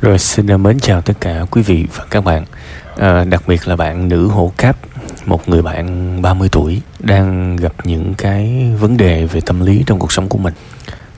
[0.00, 2.44] Rồi xin ờ, mến chào tất cả quý vị và các bạn.
[2.96, 4.76] À, Đặc biệt là bạn nữ hổ cáp
[5.26, 9.98] Một người bạn 30 tuổi Đang gặp những cái vấn đề về tâm lý trong
[9.98, 10.54] cuộc sống của mình.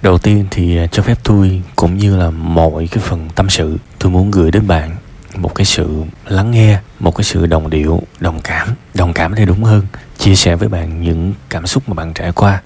[0.02, 3.76] Đầu tiên thì ờ, cho phép tôi cũng như là mọi cái phần tâm sự
[3.98, 4.96] Tôi muốn gửi đến bạn
[5.36, 9.44] một cái sự lắng nghe Một cái sự đồng điệu, đồng cảm Đồng cảm thì
[9.44, 9.82] đúng hơn
[10.18, 12.62] Chia sẻ với bạn những cảm xúc mà bạn trải qua.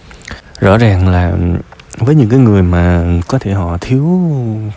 [0.62, 1.32] Rõ ràng là
[1.98, 4.20] với những cái người mà có thể họ thiếu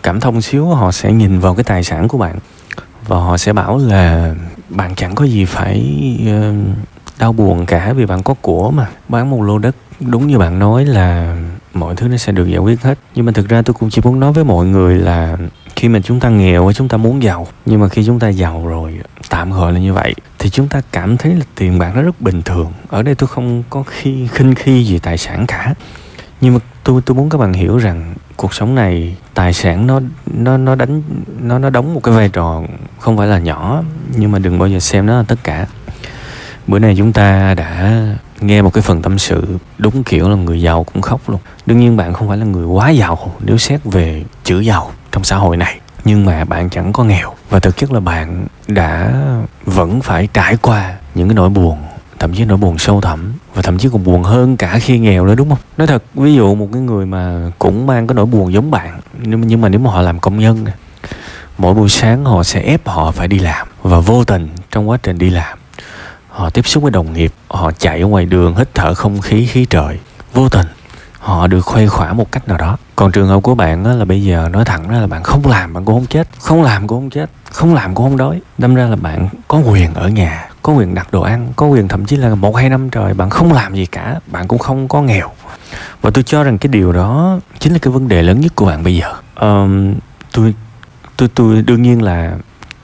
[0.02, 2.38] cảm thông xíu, họ sẽ nhìn vào cái tài sản của bạn
[3.06, 4.34] và họ sẽ bảo là
[4.68, 5.96] bạn chẳng có gì phải
[6.26, 6.52] ờ,
[7.18, 8.88] đau buồn cả vì bạn có của mà.
[9.08, 11.36] Bán một lô đất, đúng như bạn nói là
[11.74, 12.98] mọi thứ nó sẽ được giải quyết hết.
[13.14, 15.36] Nhưng mà thực ra tôi cũng chỉ muốn nói với mọi người là
[15.76, 17.46] khi mà chúng ta nghèo, chúng ta muốn giàu.
[17.66, 18.98] Nhưng mà khi chúng ta giàu rồi
[19.30, 22.20] tạm gọi là như vậy, thì chúng ta cảm thấy là tiền bạc nó rất
[22.20, 22.72] bình thường.
[22.88, 25.74] Ở đây tôi không có khi, khinh khi gì tài sản cả.
[26.40, 30.00] Nhưng mà tôi tôi muốn các bạn hiểu rằng cuộc sống này, tài sản nó
[30.26, 31.02] nó nó đánh,
[31.40, 32.62] nó nó đóng một cái vai trò
[32.98, 33.82] không phải là nhỏ,
[34.16, 35.66] nhưng mà đừng bao giờ xem nó là tất cả.
[36.66, 38.02] Bữa nay chúng ta đã
[38.40, 41.40] nghe một cái phần tâm sự đúng kiểu là người giàu cũng khóc luôn.
[41.66, 45.24] Đương nhiên bạn không phải là người quá giàu, nếu xét về chữ giàu trong
[45.24, 47.34] xã hội này nhưng mà bạn chẳng có nghèo.
[47.50, 49.12] Và thực chất là bạn đã
[49.64, 51.78] vẫn phải trải qua những cái nỗi buồn
[52.18, 55.26] thậm chí nỗi buồn sâu thẳm và thậm chí còn buồn hơn cả khi nghèo
[55.26, 55.58] nữa đúng không?
[55.76, 59.00] Nói thật ví dụ một cái người mà cũng mang cái nỗi buồn giống bạn
[59.22, 60.64] nhưng, nhưng mà nếu mà họ làm công nhân
[61.58, 64.98] mỗi buổi sáng họ sẽ ép họ phải đi làm và vô tình trong quá
[65.02, 65.58] trình đi làm
[66.28, 69.46] họ tiếp xúc với đồng nghiệp họ chạy ở ngoài đường hít thở không khí
[69.46, 69.98] khí trời
[70.32, 70.66] vô tình
[71.26, 72.76] họ được khuây khỏa một cách nào đó.
[72.96, 75.46] Còn trường hợp của bạn á, là bây giờ nói thẳng ra là bạn không
[75.46, 76.28] làm bạn cũng không chết.
[76.38, 78.40] Không làm cũng không chết không làm cũng không đói.
[78.58, 81.88] Đâm ra là bạn có quyền ở nhà có quyền đặt đồ ăn có quyền
[81.88, 84.88] thậm chí là một hai năm trời bạn không làm gì cả bạn cũng không
[84.88, 85.30] có nghèo.
[86.02, 88.66] Và tôi cho rằng cái điều đó chính là cái vấn đề lớn nhất của
[88.66, 89.14] bạn bây giờ.
[89.40, 89.94] Um,
[90.32, 90.54] tôi
[91.16, 92.32] tôi tôi đương nhiên là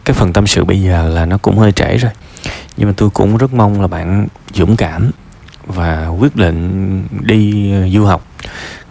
[0.05, 2.13] cái phần tâm sự bây giờ là nó cũng hơi trễ rồi.
[2.77, 5.11] Nhưng mà tôi cũng rất mong là bạn dũng cảm
[5.67, 8.27] và quyết định đi ờ, du học.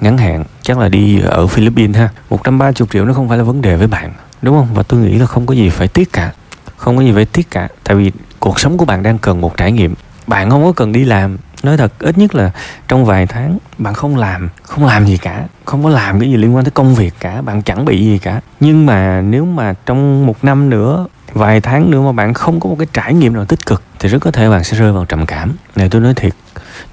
[0.01, 2.09] Ngắn hạn, chắc là đi ở Philippines ha.
[2.29, 4.67] 130 triệu nó không phải là vấn đề với bạn, đúng không?
[4.73, 6.31] Và tôi nghĩ là không có gì phải tiếc cả.
[6.77, 9.57] Không có gì phải tiếc cả, tại vì cuộc sống của bạn đang cần một
[9.57, 9.93] trải nghiệm.
[10.27, 11.37] Bạn không có cần đi làm.
[11.63, 12.51] Nói thật, ít nhất là
[12.87, 15.43] trong vài tháng, bạn không làm không làm gì cả.
[15.65, 18.17] Không có làm cái gì liên quan tới công việc cả, bạn chẳng bị gì
[18.17, 18.41] cả.
[18.59, 22.69] Nhưng mà nếu mà trong một năm nữa vài tháng nữa mà bạn không có
[22.69, 25.05] một cái trải nghiệm nào tích cực, thì rất có thể bạn sẽ rơi vào
[25.05, 25.51] trầm cảm.
[25.75, 26.33] Này, tôi nói thiệt,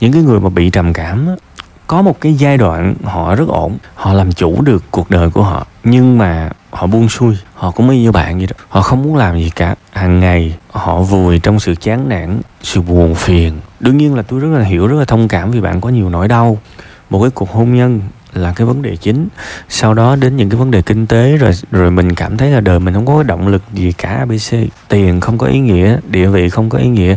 [0.00, 1.28] những cái người mà bị trầm cảm
[1.86, 5.42] có một cái giai đoạn họ rất ổn, họ làm chủ được cuộc đời của
[5.42, 8.64] họ, nhưng mà họ buông xuôi, họ cũng y như bạn vậy đó.
[8.68, 9.74] Họ không muốn làm gì cả.
[9.92, 13.60] Hàng ngày, họ vùi trong sự chán nản, sự buồn phiền.
[13.80, 16.10] Đương nhiên là tôi rất là hiểu, rất là thông cảm vì bạn có nhiều
[16.10, 16.58] nỗi đau.
[17.10, 18.00] Một cái cuộc hôn nhân
[18.32, 19.28] là cái vấn đề chính.
[19.68, 22.60] Sau đó đến những cái vấn đề kinh tế, rồi rồi mình cảm thấy là
[22.60, 24.54] đời mình không có động lực gì cả abc
[24.88, 27.16] tiền không có ý nghĩa, địa vị không có ý nghĩa.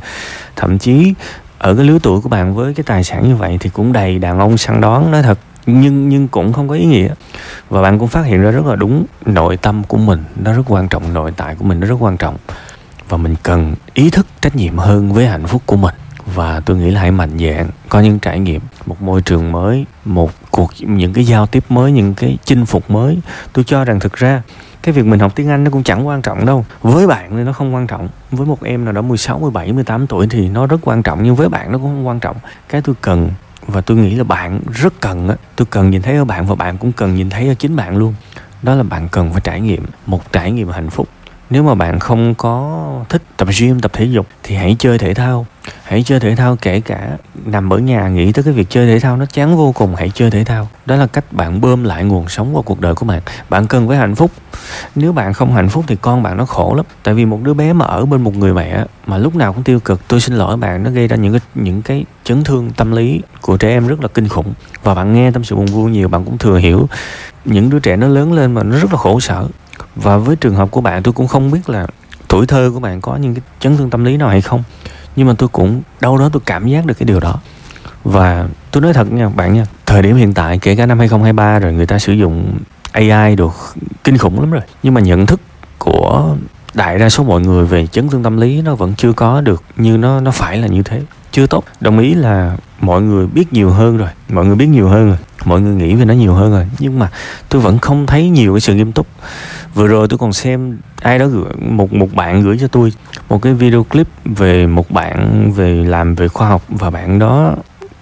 [0.56, 1.14] Thậm chí
[1.58, 4.20] ở cái lứa tuổi của bạn với cái tài sản như vậy thì cũng đầy
[4.20, 7.10] đàn ông săn đón, nói thật, nhưng nhưng cũng không có ý nghĩa.
[7.70, 10.64] Và bạn cũng phát hiện ra rất là đúng, nội tâm của mình nó rất
[10.68, 12.38] quan trọng, nội tại của mình nó rất quan trọng.
[13.10, 15.96] Và mình cần ý thức trách nhiệm hơn với hạnh phúc của mình
[16.26, 19.86] và tôi nghĩ là hãy mạnh dạn có những trải nghiệm một môi trường mới
[20.06, 23.20] một cuộc những cái giao tiếp mới những cái chinh phục mới.
[23.54, 24.42] Tôi cho rằng thực ra
[24.84, 26.66] cái việc mình học tiếng Anh nó cũng chẳng quan trọng đâu.
[26.82, 28.10] Với bạn thì nó không quan trọng.
[28.32, 31.36] Với một em nào đó 16, 17, 18 tuổi thì nó rất quan trọng nhưng
[31.36, 32.38] với bạn nó cũng không quan trọng.
[32.70, 33.30] Cái tôi cần
[33.68, 36.56] và tôi nghĩ là bạn rất cần á tôi cần nhìn thấy ở bạn và
[36.56, 38.14] bạn cũng cần nhìn thấy ở chính bạn luôn.
[38.62, 41.08] Đó là bạn cần phải trải nghiệm một trải nghiệm hạnh phúc.
[41.50, 45.14] Nếu mà bạn không có thích tập gym tập thể dục thì hãy chơi thể
[45.14, 45.46] thao
[45.84, 49.00] hãy chơi thể thao kể cả nằm ở nhà nghĩ tới cái việc chơi thể
[49.00, 50.70] thao nó chán vô cùng, hãy chơi thể thao.
[50.86, 53.22] Đó là cách bạn bơm lại nguồn sống vào cuộc đời của bạn.
[53.50, 54.32] Bạn cần phải hạnh phúc.
[54.96, 56.86] Nếu bạn không hạnh phúc thì con bạn nó khổ lắm.
[57.04, 59.64] Tại vì một đứa bé mà ở bên một người mẹ mà lúc nào cũng
[59.64, 62.72] tiêu cực, tôi xin lỗi bạn, nó gây ra những cái những cái chấn thương
[62.72, 64.54] tâm lý của trẻ em rất là kinh khủng.
[64.84, 66.90] Và bạn nghe tâm sự buồn vui nhiều, bạn cũng thừa hiểu.
[67.46, 69.48] Những đứa trẻ nó lớn lên mà nó rất là khổ sở.
[69.96, 71.88] Và với trường hợp của bạn, tôi cũng không biết là
[72.28, 74.64] tuổi thơ của bạn có những cái chấn thương tâm lý nào hay không
[75.16, 77.40] nhưng mà tôi cũng đâu đó tôi cảm giác được cái điều đó.
[78.04, 81.60] Và tôi nói thật nha bạn nha, thời điểm hiện tại, kể cả năm 2023
[81.60, 82.58] rồi, người ta sử dụng
[82.92, 83.54] AI được
[84.04, 84.62] kinh khủng lắm rồi.
[84.84, 85.42] Nhưng mà nhận thức
[85.78, 86.36] của
[86.74, 89.64] đại đa số mọi người về chấn thương tâm lý nó vẫn chưa có được
[89.78, 91.02] như nó nó phải là như thế.
[91.32, 91.64] Chưa tốt.
[91.80, 94.10] Đồng ý là mọi người biết nhiều hơn rồi.
[94.30, 95.18] Mọi người biết nhiều hơn rồi.
[95.46, 96.68] Mọi người nghĩ về nó nhiều hơn rồi.
[96.80, 97.10] Nhưng mà
[97.50, 99.08] tôi vẫn không thấy nhiều cái sự nghiêm túc
[99.74, 102.94] vừa rồi tôi còn xem ai đó gửi, một một bạn gửi cho tôi
[103.30, 107.56] một cái video clip về một bạn về làm về khoa học và bạn đó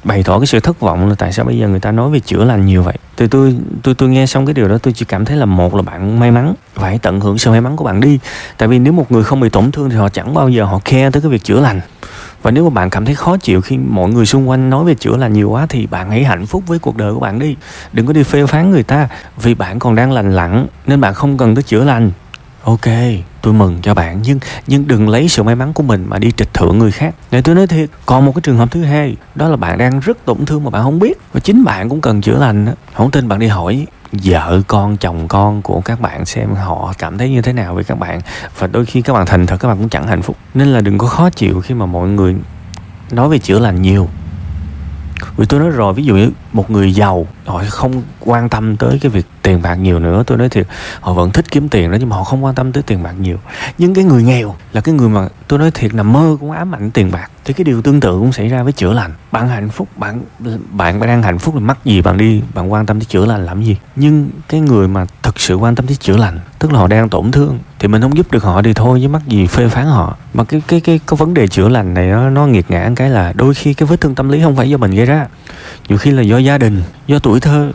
[0.04, 2.20] bày tỏ cái sự thất vọng là tại sao bây giờ người ta nói về
[2.20, 2.98] chữa lành nhiều vậy.
[3.18, 5.76] Thì tôi tôi tôi nghe xong cái điều đó tôi chỉ cảm thấy là một
[5.76, 8.20] là bạn may mắn, phải tận hưởng sự may mắn của bạn đi.
[8.58, 10.80] Tại vì nếu một người không bị tổn thương thì họ chẳng bao giờ họ
[10.86, 11.82] care tới cái việc chữa lành
[12.42, 14.96] và nếu mà bạn cảm thấy khó chịu khi mọi người xung quanh nói về
[14.96, 17.56] chữa lành nhiều quá, thì bạn hãy hạnh phúc với cuộc đời của bạn đi.
[17.94, 19.08] Đừng có đi phê phán người ta
[19.38, 22.12] vì bạn còn đang lành lặn nên bạn không cần tới chữa lành.
[22.64, 22.88] Ok,
[23.42, 26.32] tôi mừng cho bạn, nhưng nhưng đừng lấy sự may mắn của mình mà đi
[26.32, 27.16] trịch thượng người khác.
[27.32, 30.00] Để tôi nói thiệt, còn một cái trường hợp thứ hai, đó là bạn đang
[30.00, 31.18] rất tổn thương mà bạn không biết.
[31.34, 35.28] Và chính bạn cũng cần chữa lành không tin bạn đi hỏi vợ con, chồng
[35.28, 38.22] con của các bạn xem họ cảm thấy như thế nào với các bạn.
[38.58, 40.36] Và đôi khi các bạn thành thật, các bạn cũng chẳng hạnh phúc.
[40.54, 42.36] Nên là đừng có khó chịu khi mà mọi người
[43.12, 44.10] nói về chữa lành nhiều
[45.38, 49.00] vì tôi nói rồi, ví dụ như một người giàu, họ không quan tâm tới
[49.02, 50.24] cái việc tiền bạc nhiều nữa.
[50.28, 50.68] Tôi nói thiệt,
[51.02, 53.14] họ vẫn thích kiếm tiền đó, nhưng mà họ không quan tâm tới tiền bạc
[53.20, 53.38] nhiều.
[53.78, 56.76] Nhưng cái người nghèo là cái người mà, tôi nói thiệt nằm mơ cũng ám
[56.76, 57.32] ảnh tiền bạc.
[57.46, 59.12] Thì cái điều tương tự cũng xảy ra với chữa lành.
[59.32, 60.22] Bạn hạnh phúc, bạn
[60.72, 63.46] bạn đang hạnh phúc là mắc gì, bạn đi, bạn quan tâm tới chữa lành
[63.46, 63.78] làm gì?
[63.96, 67.10] Nhưng cái người mà thực sự quan tâm tới chữa lành, tức là họ đang
[67.10, 69.86] tổn thương thì mình không giúp được họ thì thôi, chứ mắc gì phê phán
[69.86, 70.18] họ.
[70.34, 73.10] Mà cái cái cái cái vấn đề chữa lành này nó nó nghiệt ngã cái
[73.10, 75.28] là đôi khi cái vết thương tâm lý không phải do mình gây ra.
[75.90, 77.72] Nhiều khi là do gia đình, do tuổi thơ,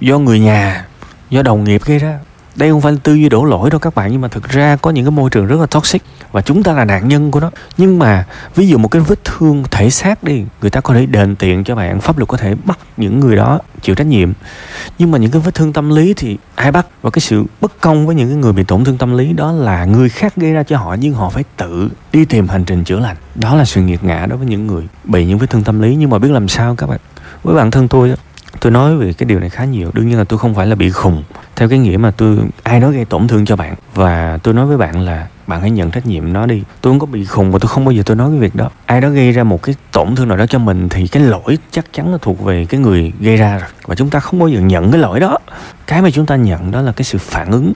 [0.00, 0.86] do người nhà,
[1.30, 2.18] do đồng nghiệp gây ra.
[2.56, 4.90] Đây không phải tư duy đổ lỗi đâu các bạn, nhưng mà thực ra có
[4.90, 6.02] những cái môi trường rất là toxic
[6.34, 7.50] và chúng ta là nạn nhân của nó.
[7.76, 11.06] Nhưng mà, ví dụ một cái vết thương thể xác đi, người ta có thể
[11.06, 14.32] đền tiền cho bạn, pháp luật có thể bắt những người đó chịu trách nhiệm.
[14.98, 16.86] Nhưng mà những cái vết thương tâm lý thì ai bắt?
[17.02, 19.52] Và cái sự bất công với những cái người bị tổn thương tâm lý đó
[19.52, 22.84] là người khác gây ra cho họ, nhưng họ phải tự đi tìm hành trình
[22.84, 23.16] chữa lành.
[23.34, 25.94] Đó là sự nghiệt ngã đối với những người bị những vết thương tâm lý.
[25.94, 27.00] Nhưng mà biết làm sao các bạn?
[27.42, 28.14] Với bản thân tôi
[28.60, 29.90] tôi nói về cái điều này khá nhiều.
[29.94, 31.22] Đương nhiên là tôi không phải là bị khùng
[31.56, 34.66] theo cái nghĩa mà tôi, ai đó gây tổn thương cho bạn, và tôi nói
[34.66, 36.62] với bạn là bạn hãy nhận trách nhiệm nó đi.
[36.80, 38.70] Tôi không có bị khùng và tôi không bao giờ tôi nói cái việc đó.
[38.86, 41.58] Ai đó gây ra một cái tổn thương nào đó cho mình thì cái lỗi
[41.70, 43.68] chắc chắn là thuộc về cái người gây ra rồi.
[43.86, 45.38] Và chúng ta không bao giờ nhận cái lỗi đó.
[45.86, 47.72] Cái mà chúng ta nhận đó là cái sự phản ứng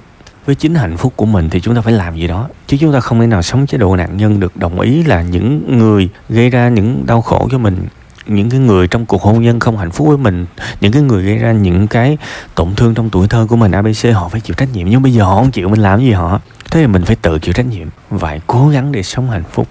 [0.46, 2.48] với chính hạnh phúc của mình thì chúng ta phải làm gì đó.
[2.66, 5.22] Chứ chúng ta không thể nào sống chế độ nạn nhân được đồng ý là
[5.22, 7.86] những người gây ra những đau khổ cho mình
[8.28, 10.46] những cái người trong cuộc hôn nhân không hạnh phúc với mình,
[10.80, 12.19] những cái người gây ra những cái
[12.54, 14.90] tổn thương trong tuổi thơ của mình abc họ phải chịu trách nhiệm.
[14.90, 16.40] Nhưng bây giờ họ không chịu, mình làm gì họ?
[16.70, 17.88] Thế thì mình phải tự chịu trách nhiệm.
[18.19, 19.69] Phải cố gắng để sống hạnh phúc.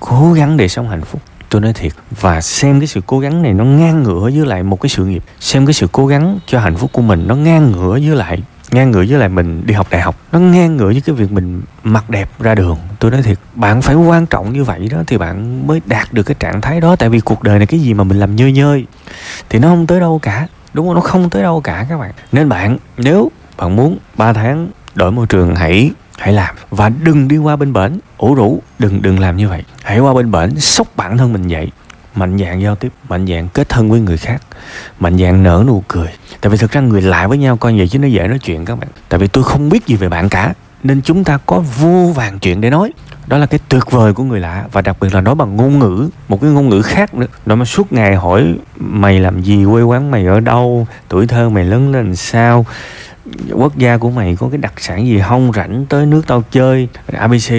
[0.00, 1.20] Cố gắng để sống hạnh phúc.
[1.48, 1.92] Tôi nói thiệt.
[2.20, 5.04] Và xem cái sự cố gắng này nó ngang ngửa với lại một cái sự
[5.04, 5.24] nghiệp.
[5.40, 8.42] Xem cái sự cố gắng cho hạnh phúc của mình nó ngang ngửa với lại
[8.72, 11.32] ngang ngửa với lại mình đi học đại học, nó ngang ngửa với cái việc
[11.32, 12.78] mình mặc đẹp ra đường.
[12.98, 16.22] Tôi nói thiệt, bạn phải quan trọng như vậy đó thì bạn mới đạt được
[16.22, 16.96] cái trạng thái đó.
[16.96, 18.86] Tại vì cuộc đời này cái gì mà mình làm nhơi nhơi
[19.48, 20.46] thì nó không tới đâu cả.
[20.72, 20.94] Đúng không?
[20.94, 22.10] Nó không tới đâu cả các bạn.
[22.32, 26.54] Nên bạn, nếu bạn muốn 3 tháng đổi môi trường, hãy hãy làm.
[26.70, 27.98] Và đừng đi qua bên bển.
[28.18, 29.64] Ủ rũ, đừng đừng làm như vậy.
[29.82, 31.70] Hãy qua bên bển, sốc bản thân mình dậy
[32.14, 34.42] mạnh dạn giao tiếp, mạnh dạn kết thân với người khác,
[35.00, 36.08] mạnh dạn nở nụ cười.
[36.40, 38.64] Tại vì thực ra người lạ với nhau coi vậy chứ nó dễ nói chuyện
[38.64, 38.88] các bạn.
[39.08, 42.38] Tại vì tôi không biết gì về bạn cả, nên chúng ta có vô vàng
[42.38, 42.92] chuyện để nói.
[43.26, 45.78] Đó là cái tuyệt vời của người lạ, và đặc biệt là nói bằng ngôn
[45.78, 47.26] ngữ, một cái ngôn ngữ khác nữa.
[47.46, 49.64] Nó mà suốt ngày hỏi, mày làm gì?
[49.70, 50.86] Quê quán mày ở đâu?
[51.08, 52.66] Tuổi thơ mày lớn lên sao?
[53.52, 56.88] Quốc gia của mày có cái đặc sản gì không rảnh tới nước tao chơi?
[57.12, 57.52] Abc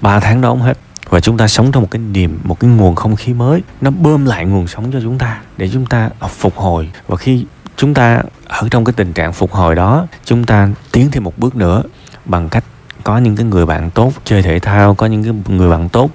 [0.00, 0.78] ba tháng đó không hết
[1.12, 3.62] và chúng ta sống trong một cái niềm, một cái nguồn không khí mới.
[3.80, 6.88] Nó bơm lại nguồn sống cho chúng ta để chúng ta phục hồi.
[7.06, 11.10] Và khi chúng ta ở trong cái tình trạng phục hồi đó, chúng ta tiến
[11.10, 11.82] thêm một bước nữa
[12.24, 12.64] bằng cách
[13.04, 16.10] có những cái người bạn tốt, chơi thể thao, có những cái người bạn tốt,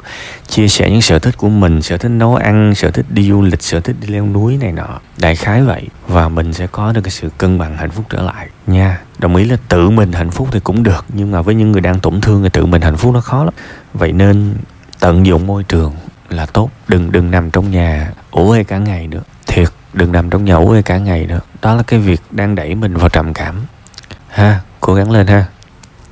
[0.47, 3.41] chia sẻ những sở thích của mình, sở thích nấu ăn, sở thích đi du
[3.41, 4.99] lịch, sở thích đi leo núi này nọ.
[5.17, 5.87] Đại khái vậy.
[6.07, 8.47] Và mình sẽ có được cái sự cân bằng hạnh phúc trở lại.
[8.67, 11.05] Nha, đồng ý là tự mình hạnh phúc thì cũng được.
[11.13, 13.43] Nhưng mà với những người đang tổn thương thì tự mình hạnh phúc nó khó
[13.43, 13.53] lắm.
[13.93, 14.55] Vậy nên
[14.99, 15.95] tận dụng môi trường
[16.29, 19.21] là tốt, đừng đừng nằm trong nhà ủ ê cả ngày nữa.
[19.47, 21.39] Thiệt, đừng nằm trong nhà ủ ê cả ngày nữa.
[21.61, 23.65] Đó là cái việc đang đẩy mình vào trầm cảm.
[24.27, 25.45] Ha, cố gắng lên ha.